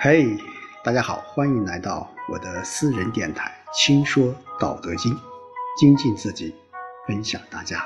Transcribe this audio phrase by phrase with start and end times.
[0.00, 0.38] 嘿，
[0.84, 5.12] 大家好，欢迎来到我的私人电台《轻说道德经》，
[5.76, 6.54] 精进自己，
[7.04, 7.84] 分享大家。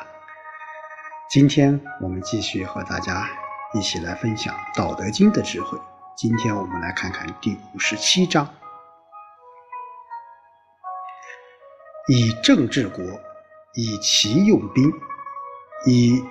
[1.30, 3.26] 今天我们继续和大家
[3.72, 5.78] 一起来分享《道德经》的智慧。
[6.14, 8.46] 今天我们来看看第五十七章：
[12.08, 13.02] 以政治国，
[13.74, 14.92] 以其用兵，
[15.86, 16.22] 以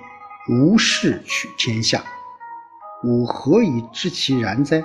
[0.48, 2.04] 无事取天下。
[3.02, 4.84] 吾何以知其然哉？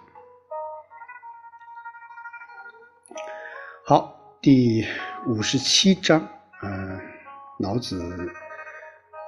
[4.41, 4.83] 第
[5.27, 6.27] 五十七章，
[6.63, 6.99] 嗯，
[7.59, 8.01] 老子，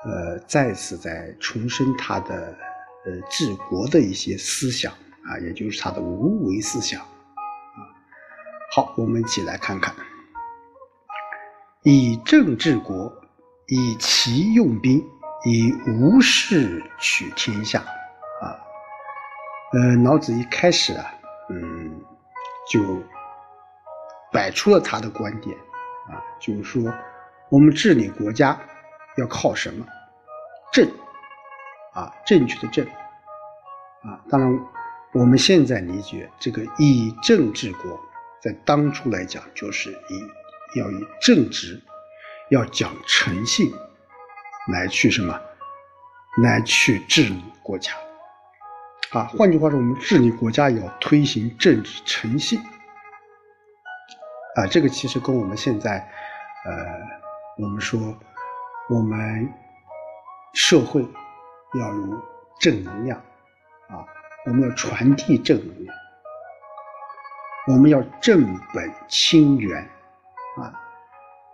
[0.04, 2.58] 呃，再次在重申他的
[3.06, 7.06] 呃治国的一些思想啊，也就是他的无为思想啊。
[8.72, 9.94] 好，我们一起来看看，
[11.84, 13.14] 以政治国，
[13.68, 14.98] 以其用兵，
[15.46, 17.82] 以无事取天下
[18.42, 18.58] 啊。
[19.74, 21.06] 呃，老子一开始啊，
[21.52, 22.02] 嗯，
[22.68, 22.82] 就。
[24.34, 25.56] 摆出了他的观点，
[26.10, 26.92] 啊，就是说，
[27.50, 28.60] 我们治理国家
[29.18, 29.86] 要靠什么？
[30.72, 30.90] 正，
[31.94, 32.84] 啊，正确的正，
[34.02, 34.60] 啊，当然，
[35.14, 38.00] 我们现在理解这个以政治国，
[38.42, 41.80] 在当初来讲，就是以要以正直，
[42.50, 43.72] 要讲诚信，
[44.74, 45.40] 来去什么？
[46.42, 47.94] 来去治理国家，
[49.12, 52.60] 啊，换句话说，我们治理国家也要推行政治诚信。
[54.56, 56.08] 啊，这个其实跟我们现在，
[56.66, 57.00] 呃，
[57.58, 58.00] 我们说，
[58.88, 59.52] 我们
[60.54, 61.02] 社会
[61.74, 62.22] 要有
[62.60, 63.18] 正能量，
[63.88, 64.06] 啊，
[64.46, 65.96] 我们要传递正能量，
[67.68, 69.82] 我们要正本清源，
[70.58, 70.72] 啊，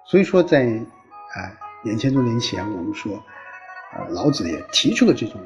[0.06, 3.16] 所以说在啊两千多年前，我们说，
[3.94, 5.40] 啊，老子也提出了这种，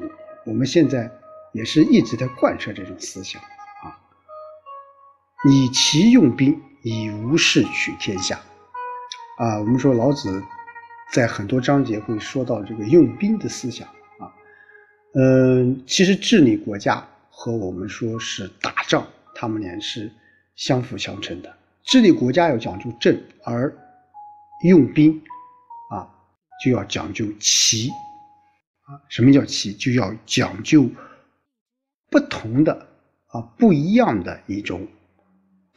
[0.44, 1.08] 我们现在
[1.52, 3.40] 也是一直在贯彻这种思想，
[3.84, 3.94] 啊，
[5.48, 6.60] 以其用兵。
[6.84, 8.38] 以无事取天下，
[9.38, 10.42] 啊，我们说老子
[11.10, 14.28] 在很多章节会说到这个用兵的思想啊，
[15.14, 20.12] 嗯，其实治理国家和我们说是打仗，他们俩是
[20.56, 21.56] 相辅相成的。
[21.84, 23.74] 治理国家要讲究正，而
[24.64, 25.22] 用兵
[25.90, 26.06] 啊
[26.62, 29.00] 就要讲究奇啊。
[29.08, 29.72] 什么叫奇？
[29.72, 30.86] 就要讲究
[32.10, 32.86] 不同的
[33.28, 34.86] 啊不一样的一种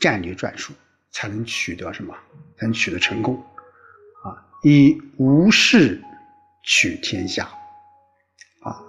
[0.01, 0.73] 战略战术。
[1.17, 2.15] 才能取得什么？
[2.57, 3.43] 才能取得成功
[4.23, 4.37] 啊！
[4.61, 5.99] 以无事
[6.61, 7.49] 取天下
[8.61, 8.79] 啊！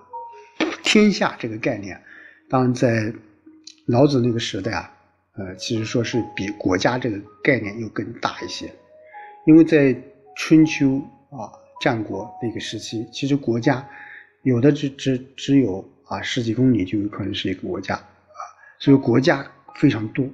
[0.82, 1.98] 天下这个概念，
[2.50, 3.10] 当然在
[3.86, 4.92] 老子那个时代啊，
[5.38, 8.70] 呃，其实说是比国家这个概念又更大一些，
[9.46, 9.96] 因为在
[10.36, 10.98] 春秋
[11.30, 11.48] 啊、
[11.80, 13.88] 战国那个时期，其实国家
[14.42, 18.40] 有的只只只有啊十几公里就有可能是一个国家啊，
[18.78, 20.28] 所以国家非常多。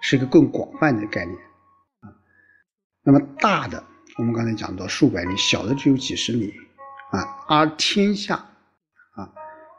[0.00, 1.38] 是一个更广泛的概念
[2.00, 2.12] 啊。
[3.02, 3.82] 那么大的，
[4.18, 6.54] 我们刚才讲到数百里，小的只有几十里
[7.10, 7.44] 啊。
[7.48, 8.34] 而天下
[9.14, 9.32] 啊，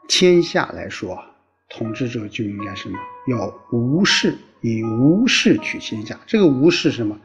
[0.08, 1.22] 天下来说，
[1.68, 2.98] 统治者就应该什么？
[3.26, 6.18] 要无事，以无事取天下。
[6.26, 7.18] 这个无事什么？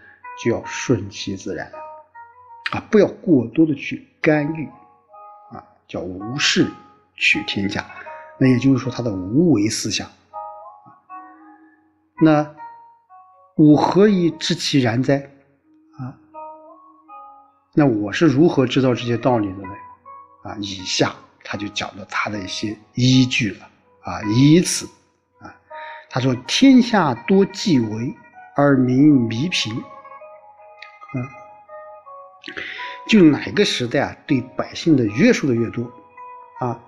[0.43, 1.71] 就要顺其自然
[2.71, 4.67] 啊，不要过多的去干预
[5.51, 6.69] 啊，叫无事
[7.15, 7.85] 取天下。
[8.39, 10.09] 那也就是说，他的无为思想，
[12.21, 12.55] 那。
[13.57, 15.17] 吾何以知其然哉？
[15.97, 16.17] 啊，
[17.75, 19.69] 那我是如何知道这些道理的呢？
[20.43, 23.69] 啊，以下他就讲了他的一些依据了。
[24.01, 24.87] 啊，以此，
[25.39, 25.53] 啊，
[26.09, 28.13] 他说：天下多忌为，
[28.55, 29.71] 而民弥贫。
[29.75, 31.17] 啊，
[33.07, 35.89] 就哪个时代啊，对百姓的约束的越多，
[36.59, 36.79] 啊，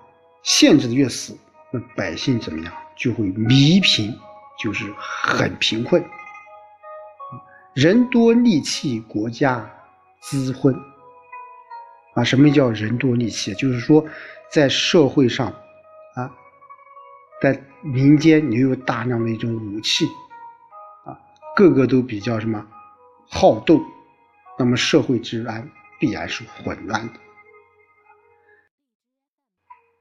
[0.42, 1.38] 限制的越死，
[1.70, 2.72] 那百姓怎么样？
[2.96, 4.12] 就会弥贫，
[4.58, 6.04] 就是很贫困。
[7.76, 9.70] 人多利器，国家
[10.22, 10.74] 滋昏。
[12.14, 13.52] 啊，什么叫人多利器？
[13.52, 14.02] 就是说，
[14.50, 15.48] 在社会上，
[16.14, 16.32] 啊，
[17.42, 20.06] 在民间，你有大量的一种武器，
[21.04, 21.20] 啊，
[21.54, 22.66] 个个都比较什么
[23.28, 23.78] 好斗，
[24.58, 25.70] 那么社会治安
[26.00, 27.20] 必然是混乱的。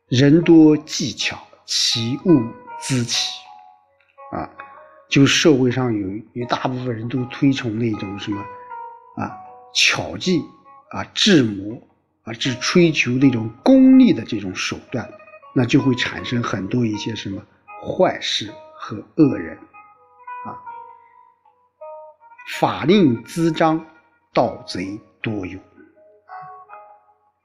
[0.08, 2.42] 人多技巧，其物
[2.80, 3.38] 滋起。
[4.32, 4.50] 啊，
[5.10, 8.42] 就社会上有一大部分人都推崇那种什么
[9.16, 9.32] 啊
[9.74, 10.44] 巧计
[10.90, 11.82] 啊智谋
[12.24, 15.10] 啊只追求那种功利的这种手段，
[15.54, 17.42] 那就会产生很多一些什么
[17.82, 20.58] 坏事和恶人啊。
[22.60, 23.86] 法令滋章，
[24.34, 25.60] 盗贼多有。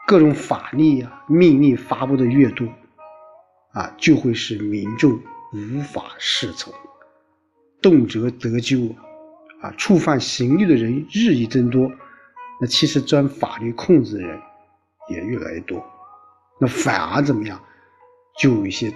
[0.07, 2.67] 各种法律啊、命令发布的越多，
[3.73, 5.21] 啊，就会使民众
[5.53, 6.75] 无法适从，
[7.82, 8.94] 动辄得咎，
[9.61, 11.91] 啊，触犯刑律的人日益增多，
[12.61, 14.41] 那其实钻法律空子的人
[15.09, 15.85] 也越来越多，
[16.61, 17.61] 那反而怎么样，
[18.38, 18.93] 就有一些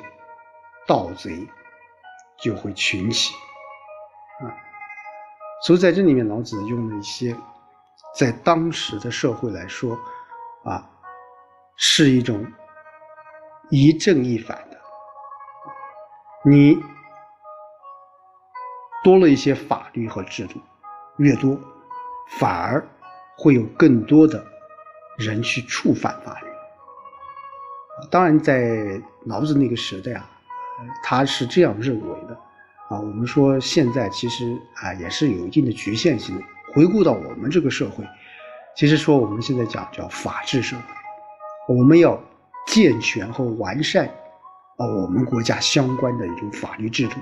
[0.86, 1.46] 盗贼
[2.42, 3.34] 就会群起，
[4.40, 4.52] 啊，
[5.64, 7.36] 所以在这里面，老子用了一些
[8.16, 9.98] 在当时的社会来说，
[10.64, 10.90] 啊。
[11.76, 12.46] 是一种
[13.68, 14.80] 一正一反的，
[16.48, 16.78] 你
[19.04, 20.58] 多了一些法律和制度，
[21.18, 21.60] 越多，
[22.38, 22.82] 反而
[23.36, 24.42] 会有更多的
[25.18, 26.46] 人去触犯法律。
[28.10, 30.26] 当然，在老子那个时代啊，
[31.04, 32.34] 他是这样认为的
[32.88, 32.98] 啊。
[32.98, 36.42] 我们说现在其实啊也是有一定的局限性的。
[36.72, 38.04] 回顾到我们这个社会，
[38.74, 41.74] 其实说我们现在讲叫法治社会。
[41.76, 42.18] 我们要
[42.66, 44.06] 健全和完善
[44.76, 47.16] 啊，我们国家相关的一种法律制度。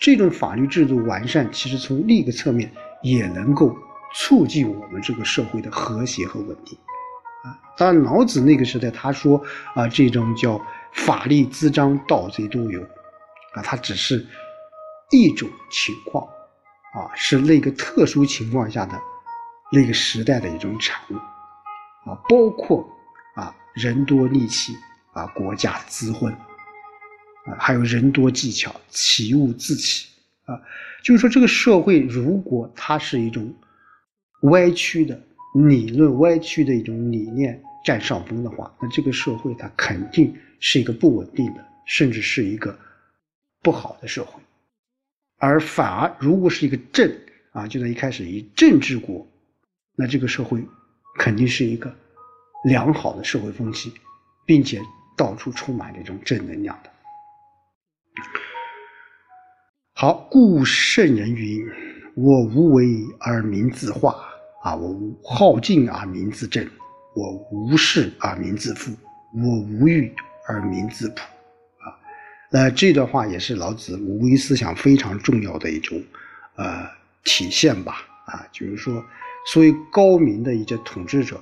[0.00, 2.70] 这种法律制度完善，其实从另一个侧面
[3.02, 3.76] 也能够
[4.14, 6.78] 促进我们这个社会的和谐和稳定。
[7.44, 9.42] 啊，当然，老子那个时代他说
[9.74, 10.60] 啊，这种叫
[10.92, 12.82] 法律滋章，盗贼多有，
[13.54, 14.26] 啊，它只是
[15.10, 16.24] 一种情况，
[16.94, 18.98] 啊，是那个特殊情况下的
[19.72, 21.16] 那个时代的一种产物，
[22.10, 22.88] 啊，包括
[23.34, 23.54] 啊。
[23.74, 24.72] 人多利器
[25.12, 26.36] 啊，国家滋混
[27.56, 30.08] 还有人多技巧，奇物自起
[30.44, 30.60] 啊。
[31.02, 33.54] 就是说，这个社会如果它是一种
[34.42, 35.20] 歪曲的
[35.54, 42.76] 理论、歪曲的一种理念占上风的话，那这个社会它肯定是一个不稳定的，甚至是一个
[43.62, 44.42] 不好的社会。
[45.38, 47.10] 而反而如果是一个政
[47.52, 49.26] 啊，就在一开始以政治国，
[49.94, 50.62] 那这个社会
[51.18, 51.94] 肯定是一个。
[52.64, 53.92] 良好的社会风气，
[54.44, 54.82] 并且
[55.16, 56.90] 到处充满这种正能量的。
[60.00, 61.66] 好，故圣人云
[62.14, 62.86] ：“我无为
[63.18, 64.14] 而民自化，
[64.62, 66.64] 啊，我无好静而民自正，
[67.16, 68.92] 我无事而民自富，
[69.34, 70.14] 我无欲
[70.46, 71.22] 而民自朴。”
[71.82, 71.98] 啊，
[72.48, 76.00] 那这段话也是老子无为思想非常重要的一种
[76.54, 76.86] 呃
[77.24, 77.94] 体现吧。
[78.26, 79.04] 啊，就是说，
[79.52, 81.40] 所谓高明的一些统治者。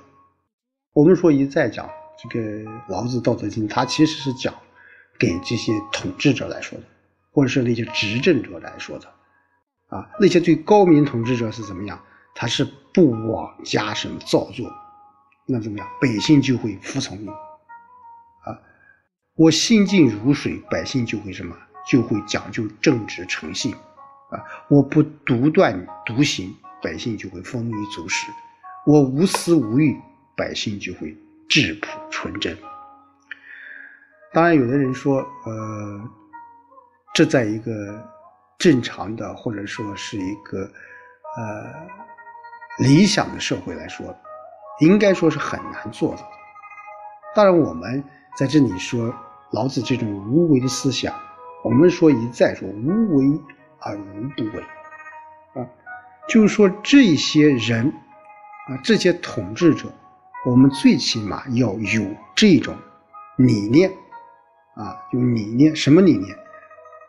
[0.94, 1.86] 我们说一再讲
[2.16, 4.54] 这个老子《道德经》，它其实是讲
[5.18, 6.84] 给这些统治者来说的，
[7.36, 9.06] 或者是那些执政者来说的，
[9.88, 12.02] 啊，那些最高明统治者是怎么样？
[12.34, 14.72] 他是不枉加什么造作，
[15.46, 15.86] 那怎么样？
[16.00, 18.56] 百姓就会服从你，啊，
[19.34, 21.54] 我心静如水，百姓就会什么？
[21.86, 23.74] 就会讲究正直诚信，
[24.30, 24.40] 啊，
[24.70, 28.28] 我不独断独行，百姓就会丰衣足食，
[28.86, 29.94] 我无私无欲。
[30.34, 31.16] 百姓就会
[31.48, 32.58] 质朴纯真。
[34.34, 36.10] 当然，有的人说，呃，
[37.16, 37.72] 这在一个
[38.58, 40.70] 正常的或者说是一个
[41.38, 41.64] 呃
[42.76, 44.14] 理想的社会来说，
[44.80, 46.28] 应该说是很难做到。
[47.34, 48.04] 当然，我们
[48.36, 49.14] 在这里说
[49.50, 51.14] 老子这种无为的思想，
[51.64, 53.40] 我们说一再说无为
[53.80, 54.60] 而无不为
[55.54, 55.64] 啊，
[56.28, 57.94] 就是说这些人
[58.68, 59.88] 啊，这些统治者。
[60.44, 62.02] 我们最起码要有
[62.34, 62.76] 这种
[63.38, 63.90] 理念
[64.74, 66.36] 啊，有理念，什么理念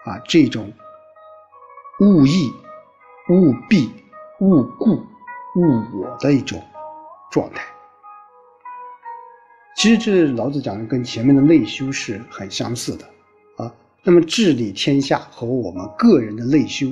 [0.08, 0.18] 啊？
[0.26, 0.72] 这种
[2.00, 2.50] 勿义、
[3.30, 3.92] 勿必、
[4.40, 4.94] 勿故、
[5.56, 6.64] 勿我的一种
[7.30, 7.62] 状态。
[9.76, 13.06] 其实这老子讲的跟前面的内修是很相似的
[13.58, 13.72] 啊。
[14.04, 16.88] 那么治理天下和我们个人的内修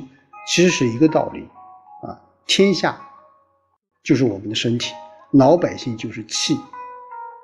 [0.47, 1.47] 其实是一个道理
[2.03, 2.19] 啊。
[2.45, 2.99] 天下
[4.03, 4.93] 就是我们的身体。
[5.31, 6.55] 老百姓就是气，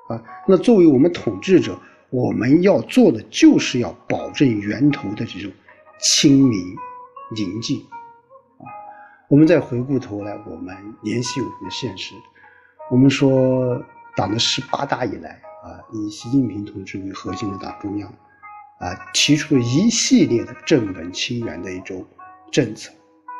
[0.08, 1.78] 啊，那作为我们统治者，
[2.12, 5.50] 我们要做的就是要保证源头的这种
[5.98, 6.76] 清明
[7.34, 7.80] 宁静，
[8.58, 8.68] 啊，
[9.28, 12.14] 我们再回过头来，我们联系我们的现实，
[12.90, 13.82] 我们说
[14.14, 18.08] 党的十八大以来，啊，以习近平同志为核心的党中央，
[18.78, 22.04] 啊，提出了一系列的正本清源的一种
[22.50, 22.92] 政策，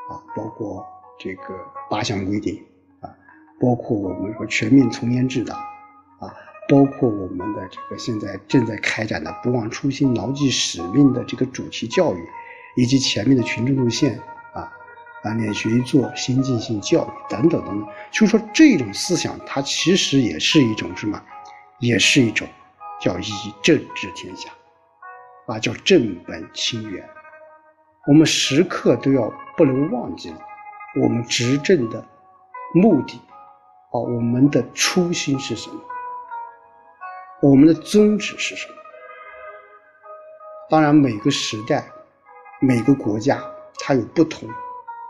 [0.09, 0.83] 啊，包括
[1.19, 1.43] 这个
[1.91, 2.57] 八项规定
[3.01, 3.11] 啊。
[3.61, 5.59] 包括我们说全面从严治党，
[6.21, 6.33] 啊，
[6.73, 12.27] 包括我们的这个现在正在开展的不忘初心、牢记使命的这个主题教育，
[12.77, 14.19] 以及前面的群众路线
[14.55, 14.73] 啊，
[15.23, 21.23] 啊，练学一做，先进性教育等等等等，就是说这种思想，它其实也是一种什么，
[21.79, 22.49] 也是一种
[23.03, 24.49] 叫以政治天下，
[25.49, 27.07] 啊，叫正本清源。
[28.07, 30.33] 我们时刻都要不能忘记
[31.03, 32.03] 我们执政的
[32.75, 33.21] 目的，
[33.91, 35.79] 啊，我们的初心是什么，
[37.43, 38.75] 我们的宗旨是什么。
[40.71, 41.85] 当然，每个时代、
[42.61, 43.43] 每个国家
[43.81, 44.49] 它有不同。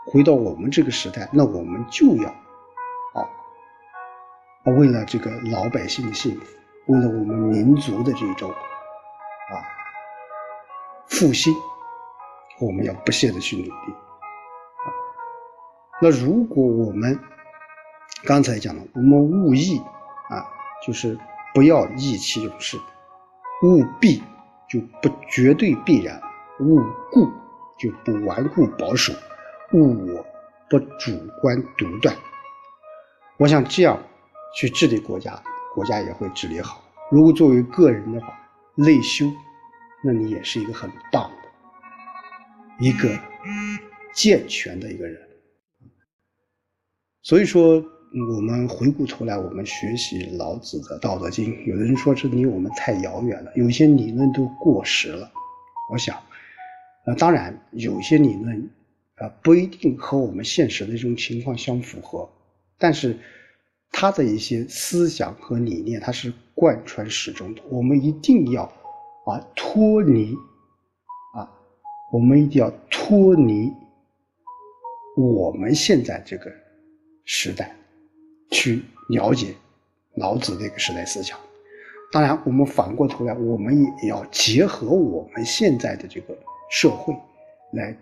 [0.07, 3.23] 回到我们这个时代，那我们就要啊，
[4.65, 6.45] 为了这个老百姓的幸福，
[6.87, 9.63] 为了我们民族的这种啊
[11.07, 11.53] 复兴，
[12.59, 13.71] 我们要不懈的去努力。
[16.01, 17.17] 那如果我们
[18.25, 19.79] 刚才讲了，我们务意
[20.29, 20.45] 啊，
[20.85, 21.17] 就是
[21.53, 22.77] 不要意气用事，
[23.63, 24.21] 务必
[24.69, 26.21] 就不绝对必然，
[26.59, 26.79] 务
[27.11, 27.31] 固
[27.77, 29.13] 就不顽固保守。
[29.73, 30.25] 勿我
[30.69, 32.15] 不主观独断，
[33.37, 34.01] 我想这样
[34.55, 35.41] 去治理国家，
[35.73, 36.83] 国家也会治理好。
[37.11, 38.39] 如果作为个人的话，
[38.75, 39.25] 内修，
[40.03, 43.09] 那你也是一个很棒的、一个
[44.13, 45.19] 健全的一个人。
[47.21, 47.83] 所以说，
[48.29, 55.31] 我们回过头来，我们学习老子的《道德经》，有的人说这离我们太遥远了，有些理论都过时了。
[55.91, 56.17] 我想，
[57.05, 58.69] 呃，当然有些理论。
[59.17, 62.27] 啊，不一定和我们现实的这种情况相符合，
[62.79, 63.15] 但是
[63.91, 67.61] 他的一些思想和理念，它是贯穿始终的。
[67.69, 68.63] 我们一定要
[69.27, 70.35] 啊脱离
[71.35, 71.47] 啊，
[72.11, 73.71] 我们一定要脱离
[75.15, 76.51] 我们现在这个
[77.23, 77.71] 时代，
[78.53, 79.53] 去了解
[80.15, 81.37] 老子这个时代思想。
[82.13, 86.37] 当然，我们反过头来，我们也要结合我们现在的这个
[86.69, 87.13] 社会
[87.73, 87.93] 来。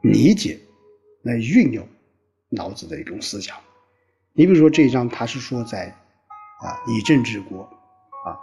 [0.00, 0.56] 理解
[1.22, 1.84] 来运用
[2.50, 3.56] 老子的一种思想。
[4.32, 5.88] 你比如说这一章，他是说在
[6.60, 7.62] 啊以政治国
[8.24, 8.38] 啊，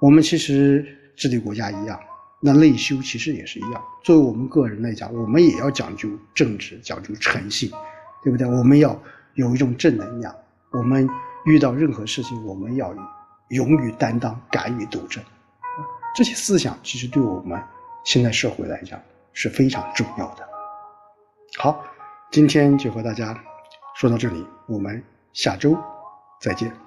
[0.00, 0.82] 我们其实
[1.14, 2.00] 治理国家一样，
[2.40, 3.84] 那内修其实也是一样。
[4.02, 7.70] 作为我们个人来讲，我们也要讲究政治，讲究诚信，
[8.24, 8.46] 对不对？
[8.46, 8.98] 我们要
[9.34, 10.34] 有一种正能量。
[10.72, 11.08] 我们
[11.44, 12.94] 遇到任何事情，我们要
[13.48, 15.22] 勇于担当，敢于斗争。
[16.14, 17.62] 这些思想其实对我们
[18.04, 19.00] 现在社会来讲
[19.32, 20.48] 是非常重要的。
[21.58, 21.84] 好，
[22.30, 23.38] 今天就和大家
[23.94, 25.76] 说到这里，我们下周
[26.40, 26.85] 再见。